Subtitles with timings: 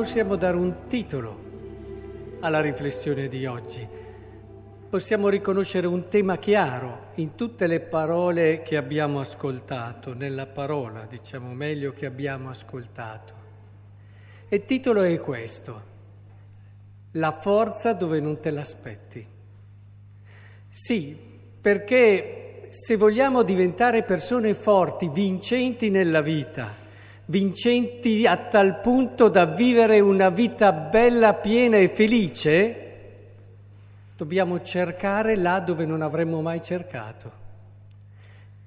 [0.00, 1.38] possiamo dare un titolo
[2.40, 3.86] alla riflessione di oggi.
[4.88, 11.52] Possiamo riconoscere un tema chiaro in tutte le parole che abbiamo ascoltato, nella parola, diciamo
[11.52, 13.34] meglio, che abbiamo ascoltato.
[14.48, 15.82] E il titolo è questo,
[17.12, 19.26] La forza dove non te l'aspetti.
[20.70, 21.14] Sì,
[21.60, 26.88] perché se vogliamo diventare persone forti, vincenti nella vita,
[27.30, 32.88] vincenti a tal punto da vivere una vita bella, piena e felice,
[34.16, 37.38] dobbiamo cercare là dove non avremmo mai cercato.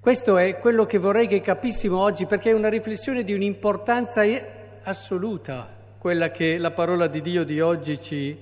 [0.00, 4.22] Questo è quello che vorrei che capissimo oggi perché è una riflessione di un'importanza
[4.82, 5.68] assoluta,
[5.98, 8.38] quella che la parola di Dio di oggi ci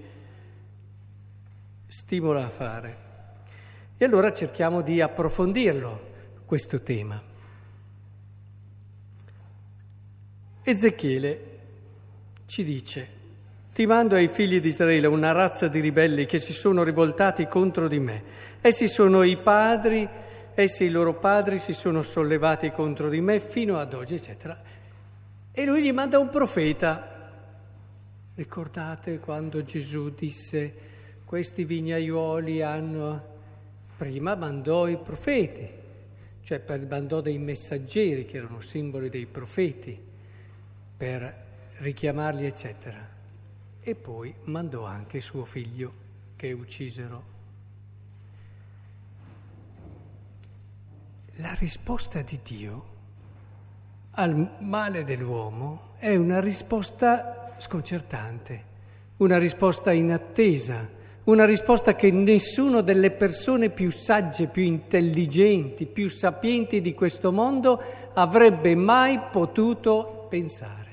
[1.89, 2.97] stimola a fare.
[3.97, 6.13] E allora cerchiamo di approfondirlo,
[6.45, 7.34] questo tema.
[10.67, 11.59] Ezechiele
[12.47, 13.07] ci dice,
[13.75, 17.87] ti mando ai figli di Israele una razza di ribelli che si sono rivoltati contro
[17.87, 18.23] di me.
[18.63, 20.09] Essi sono i padri,
[20.55, 24.59] essi i loro padri si sono sollevati contro di me fino ad oggi, eccetera.
[25.53, 27.31] E lui gli manda un profeta.
[28.35, 30.75] Ricordate quando Gesù disse,
[31.27, 33.33] questi vignaiuoli hanno...
[33.99, 35.69] Prima mandò i profeti,
[36.43, 40.13] cioè mandò dei messaggeri che erano simboli dei profeti
[40.97, 41.43] per
[41.79, 43.13] richiamarli, eccetera.
[43.81, 45.93] E poi mandò anche suo figlio
[46.37, 47.33] che uccisero.
[51.39, 52.93] La risposta di Dio
[54.13, 58.65] al male dell'uomo è una risposta sconcertante,
[59.17, 60.89] una risposta inattesa,
[61.25, 67.83] una risposta che nessuno delle persone più sagge, più intelligenti, più sapienti di questo mondo
[68.13, 70.84] avrebbe mai potuto pensare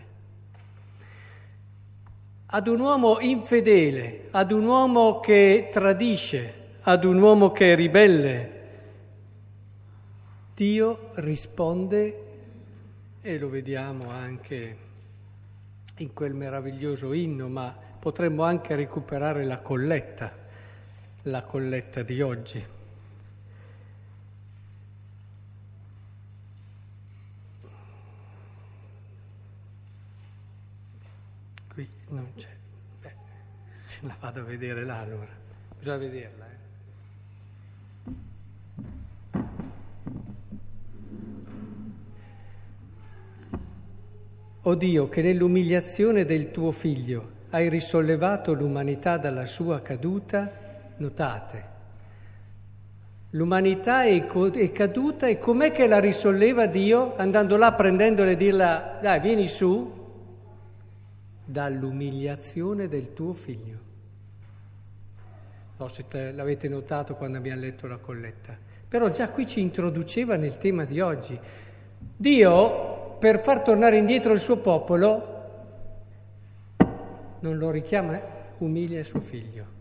[2.53, 8.59] ad un uomo infedele, ad un uomo che tradisce, ad un uomo che è ribelle,
[10.53, 12.25] Dio risponde,
[13.21, 14.77] e lo vediamo anche
[15.97, 20.31] in quel meraviglioso inno, ma potremmo anche recuperare la colletta,
[21.23, 22.65] la colletta di oggi.
[32.09, 32.49] Non c'è.
[32.99, 33.15] Beh,
[34.01, 35.31] la vado a vedere là allora.
[35.77, 36.45] Bisogna vederla.
[36.45, 36.59] Eh.
[44.63, 50.51] O Dio, che nell'umiliazione del tuo figlio hai risollevato l'umanità dalla sua caduta,
[50.97, 51.65] notate,
[53.31, 57.15] l'umanità è, è caduta e com'è che la risolleva Dio?
[57.15, 60.00] Andando là, prendendola e dirla, dai, vieni su,
[61.51, 63.89] dall'umiliazione del tuo figlio.
[65.77, 68.57] No, se te, l'avete notato quando abbiamo letto la colletta.
[68.87, 71.39] Però già qui ci introduceva nel tema di oggi.
[72.15, 75.29] Dio, per far tornare indietro il suo popolo,
[77.39, 78.19] non lo richiama,
[78.59, 79.79] umilia il suo figlio.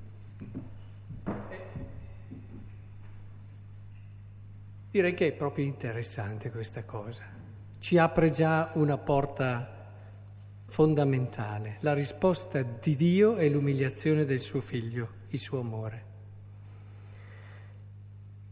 [4.90, 7.22] Direi che è proprio interessante questa cosa.
[7.78, 9.79] Ci apre già una porta
[10.70, 11.78] fondamentale.
[11.80, 16.08] La risposta di Dio è l'umiliazione del suo figlio, il suo amore.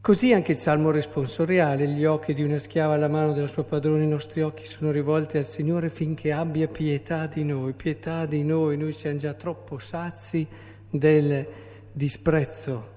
[0.01, 4.03] Così anche il salmo responsoriale, gli occhi di una schiava alla mano della sua padrona,
[4.03, 8.77] i nostri occhi sono rivolti al Signore finché abbia pietà di noi, pietà di noi,
[8.77, 10.47] noi siamo già troppo sazi
[10.91, 11.47] del
[11.93, 12.97] disprezzo,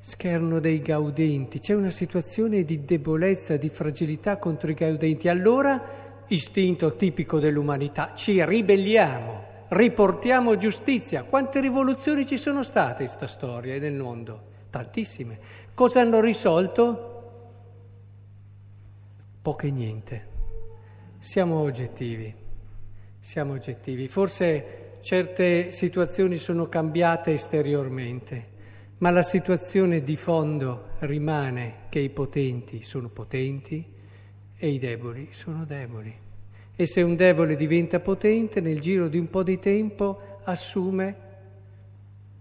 [0.00, 5.28] scherno dei gaudenti, c'è una situazione di debolezza, di fragilità contro i gaudenti.
[5.28, 11.24] Allora istinto tipico dell'umanità, ci ribelliamo, riportiamo giustizia.
[11.24, 14.48] Quante rivoluzioni ci sono state in questa storia e nel mondo?
[14.70, 15.38] Tantissime.
[15.74, 17.06] Cosa hanno risolto?
[19.42, 20.28] Poche e niente.
[21.18, 22.32] Siamo oggettivi,
[23.18, 24.06] siamo oggettivi.
[24.06, 28.48] Forse certe situazioni sono cambiate esteriormente,
[28.98, 33.98] ma la situazione di fondo rimane che i potenti sono potenti
[34.62, 36.14] e i deboli sono deboli.
[36.76, 41.16] E se un debole diventa potente, nel giro di un po' di tempo assume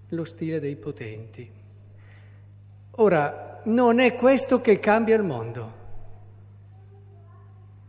[0.09, 1.49] lo stile dei potenti.
[2.91, 5.77] Ora, non è questo che cambia il mondo.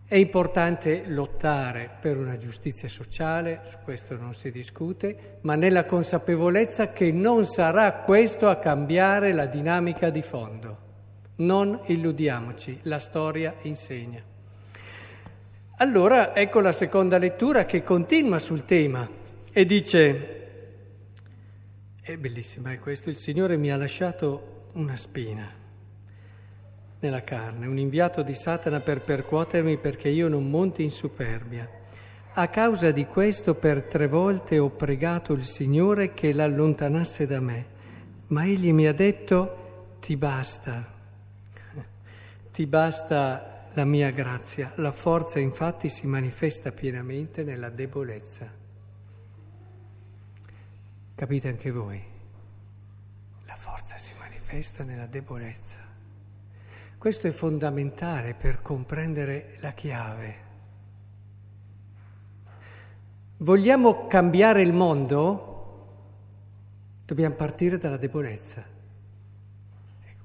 [0.05, 6.93] È importante lottare per una giustizia sociale, su questo non si discute, ma nella consapevolezza
[6.93, 10.90] che non sarà questo a cambiare la dinamica di fondo.
[11.41, 14.23] Non illudiamoci, la storia insegna.
[15.79, 19.09] Allora ecco la seconda lettura che continua sul tema.
[19.51, 20.41] E dice,
[22.03, 25.51] è bellissima è questo, il Signore mi ha lasciato una spina
[27.01, 31.67] nella carne, un inviato di Satana per percuotermi perché io non monti in superbia.
[32.35, 37.67] A causa di questo per tre volte ho pregato il Signore che l'allontanasse da me,
[38.27, 41.00] ma egli mi ha detto ti basta,
[42.53, 44.73] ti basta la mia grazia.
[44.77, 48.51] La forza infatti si manifesta pienamente nella debolezza.
[51.15, 52.03] Capite anche voi?
[53.45, 55.79] La forza si manifesta nella debolezza.
[56.97, 60.49] Questo è fondamentale per comprendere la chiave.
[63.39, 65.49] Vogliamo cambiare il mondo?
[67.07, 68.80] Dobbiamo partire dalla debolezza.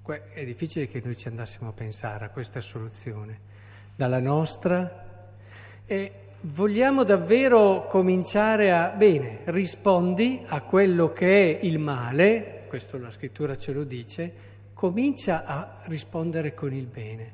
[0.06, 3.40] È difficile che noi ci andassimo a pensare a questa soluzione.
[3.96, 5.04] Dalla nostra.
[5.84, 6.12] E
[6.42, 13.57] vogliamo davvero cominciare a, bene, rispondi a quello che è il male, questo la scrittura
[13.57, 14.34] ce lo dice,
[14.74, 17.34] comincia a rispondere con il bene.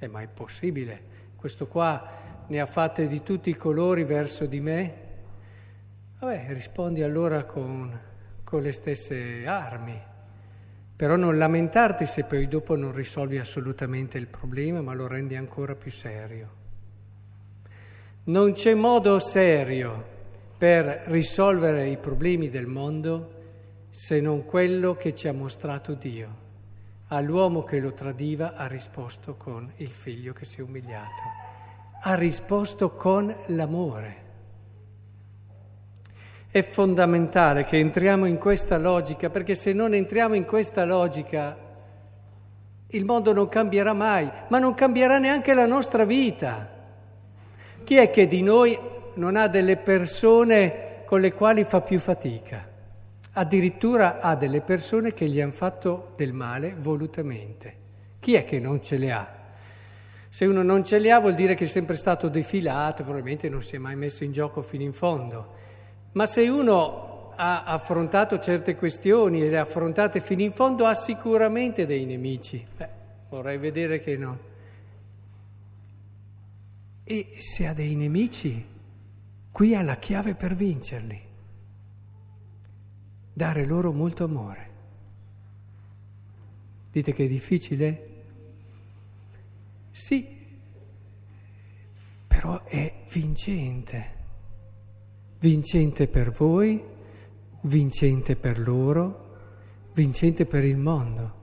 [0.00, 1.14] Eh, ma è possibile?
[1.36, 5.04] Questo qua ne ha fatte di tutti i colori verso di me?
[6.18, 7.96] Vabbè, rispondi allora con,
[8.42, 10.14] con le stesse armi.
[10.96, 15.74] Però non lamentarti se poi dopo non risolvi assolutamente il problema, ma lo rendi ancora
[15.74, 16.64] più serio.
[18.24, 20.14] Non c'è modo serio
[20.56, 23.34] per risolvere i problemi del mondo
[23.90, 26.44] se non quello che ci ha mostrato Dio.
[27.08, 31.22] All'uomo che lo tradiva ha risposto con il figlio che si è umiliato,
[32.02, 34.25] ha risposto con l'amore.
[36.56, 41.54] È fondamentale che entriamo in questa logica, perché se non entriamo in questa logica
[42.86, 46.66] il mondo non cambierà mai, ma non cambierà neanche la nostra vita.
[47.84, 48.74] Chi è che di noi
[49.16, 52.66] non ha delle persone con le quali fa più fatica?
[53.32, 57.74] Addirittura ha delle persone che gli hanno fatto del male volutamente.
[58.18, 59.28] Chi è che non ce le ha?
[60.30, 63.60] Se uno non ce le ha vuol dire che è sempre stato defilato, probabilmente non
[63.60, 65.64] si è mai messo in gioco fino in fondo.
[66.16, 70.94] Ma se uno ha affrontato certe questioni e le ha affrontate fino in fondo, ha
[70.94, 72.64] sicuramente dei nemici.
[72.74, 72.88] Beh,
[73.28, 74.38] vorrei vedere che no.
[77.04, 78.66] E se ha dei nemici,
[79.52, 81.24] qui ha la chiave per vincerli
[83.34, 84.70] dare loro molto amore.
[86.90, 88.10] Dite che è difficile?
[89.90, 90.26] Sì,
[92.26, 94.15] però è vincente.
[95.38, 96.82] Vincente per voi,
[97.62, 99.24] vincente per loro,
[99.92, 101.34] vincente per il mondo.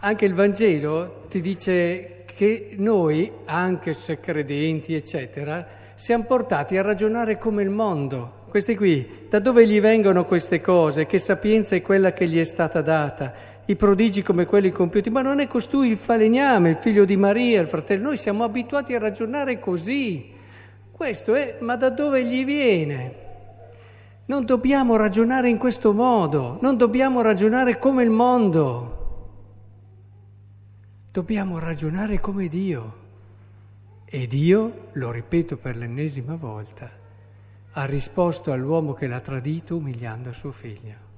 [0.00, 7.38] Anche il Vangelo ti dice che noi, anche se credenti, eccetera, siamo portati a ragionare
[7.38, 11.06] come il mondo, questi qui, da dove gli vengono queste cose?
[11.06, 13.32] Che sapienza è quella che gli è stata data?
[13.64, 15.08] I prodigi come quelli compiuti?
[15.08, 18.08] Ma non è costui il falegname, il figlio di Maria, il fratello.
[18.08, 20.40] Noi siamo abituati a ragionare così.
[20.92, 23.20] Questo è, ma da dove gli viene?
[24.26, 29.00] Non dobbiamo ragionare in questo modo, non dobbiamo ragionare come il mondo.
[31.10, 33.00] Dobbiamo ragionare come Dio.
[34.04, 36.90] E Dio, lo ripeto per l'ennesima volta,
[37.72, 41.10] ha risposto all'uomo che l'ha tradito umiliando suo figlio.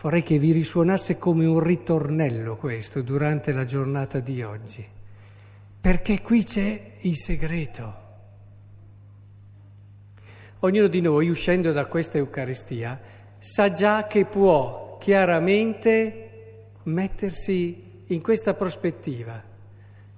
[0.00, 4.86] Vorrei che vi risuonasse come un ritornello questo durante la giornata di oggi,
[5.84, 7.94] perché qui c'è il segreto.
[10.60, 12.98] Ognuno di noi, uscendo da questa Eucaristia,
[13.36, 19.42] sa già che può chiaramente mettersi in questa prospettiva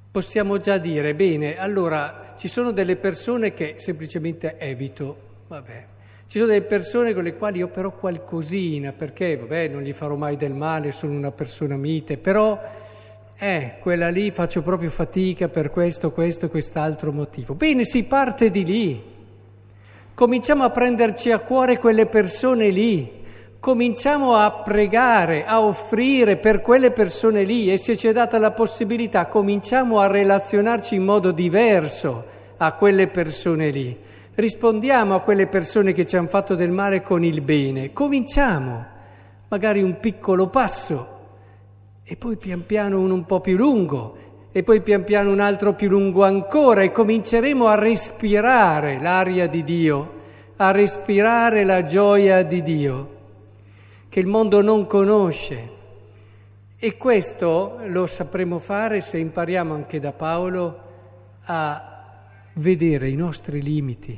[0.09, 5.17] possiamo già dire, bene, allora ci sono delle persone che semplicemente evito,
[5.49, 5.87] vabbè.
[6.27, 10.15] Ci sono delle persone con le quali io però qualcosina, perché vabbè, non gli farò
[10.15, 12.59] mai del male, sono una persona mite, però
[13.39, 17.55] eh, quella lì faccio proprio fatica per questo, questo, quest'altro motivo.
[17.55, 19.03] Bene, si parte di lì.
[20.15, 23.17] Cominciamo a prenderci a cuore quelle persone lì
[23.67, 28.53] cominciamo a pregare, a offrire per quelle persone lì e se ci è data la
[28.53, 32.25] possibilità cominciamo a relazionarci in modo diverso
[32.59, 33.99] a quelle persone lì.
[34.35, 37.93] Rispondiamo a quelle persone che ci hanno fatto del male con il bene.
[37.93, 38.87] Cominciamo,
[39.49, 41.16] magari un piccolo passo
[42.09, 44.17] e poi pian piano uno un po' più lungo
[44.53, 49.65] e poi pian piano un altro più lungo ancora e cominceremo a respirare l'aria di
[49.65, 50.15] Dio,
[50.57, 53.15] a respirare la gioia di Dio
[54.09, 55.75] che il mondo non conosce.
[56.79, 60.81] E questo lo sapremo fare se impariamo anche da Paolo
[61.47, 62.23] a
[62.55, 64.17] vedere i nostri limiti,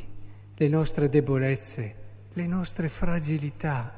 [0.54, 1.94] le nostre debolezze,
[2.34, 3.94] le nostre fragilità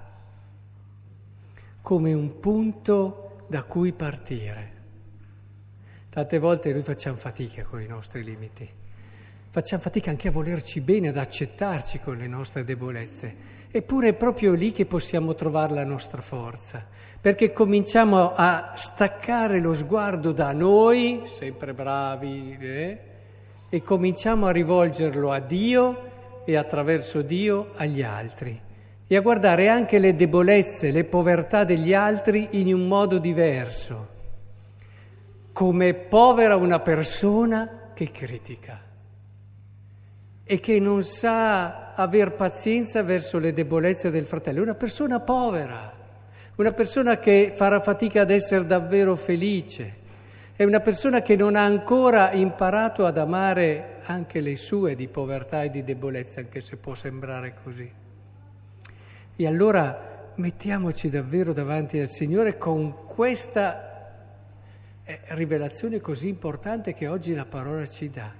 [1.82, 4.78] come un punto da cui partire.
[6.08, 8.68] Tante volte noi facciamo fatica con i nostri limiti,
[9.48, 13.34] facciamo fatica anche a volerci bene, ad accettarci con le nostre debolezze,
[13.68, 16.86] eppure è proprio lì che possiamo trovare la nostra forza,
[17.20, 22.98] perché cominciamo a staccare lo sguardo da noi, sempre bravi, eh,
[23.68, 28.68] e cominciamo a rivolgerlo a Dio e attraverso Dio agli altri
[29.12, 34.08] e a guardare anche le debolezze, le povertà degli altri in un modo diverso,
[35.50, 38.80] come povera una persona che critica
[40.44, 45.92] e che non sa aver pazienza verso le debolezze del fratello, una persona povera,
[46.54, 49.94] una persona che farà fatica ad essere davvero felice.
[50.54, 55.64] È una persona che non ha ancora imparato ad amare anche le sue di povertà
[55.64, 57.99] e di debolezza, anche se può sembrare così.
[59.40, 64.12] E allora mettiamoci davvero davanti al Signore con questa
[65.02, 68.30] eh, rivelazione così importante che oggi la parola ci dà.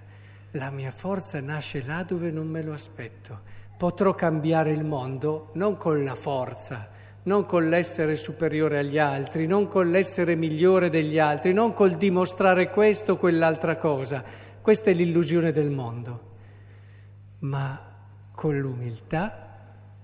[0.51, 3.41] La mia forza nasce là dove non me lo aspetto.
[3.79, 6.91] Potrò cambiare il mondo non con la forza,
[7.23, 12.69] non con l'essere superiore agli altri, non con l'essere migliore degli altri, non col dimostrare
[12.69, 14.23] questo o quell'altra cosa.
[14.61, 16.33] Questa è l'illusione del mondo.
[17.39, 17.89] Ma
[18.35, 19.50] con l'umiltà,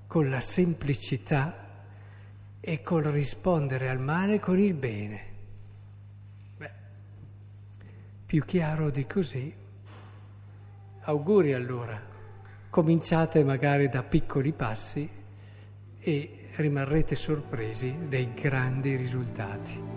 [0.07, 1.65] con la semplicità
[2.61, 5.25] e col rispondere al male con il bene.
[6.57, 6.71] Beh,
[8.27, 9.55] più chiaro di così.
[11.03, 12.15] Auguri allora.
[12.69, 15.09] Cominciate magari da piccoli passi
[15.99, 19.96] e rimarrete sorpresi dei grandi risultati.